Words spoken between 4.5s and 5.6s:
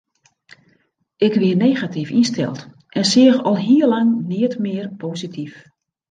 mear posityf.